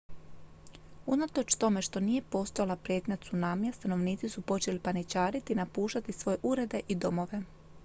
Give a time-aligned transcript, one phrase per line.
[1.07, 6.81] unatoč tome što nije postojala prijetnja tsunamija stanovnici su počeli paničariti i napuštati svoje urede
[6.87, 7.41] i domove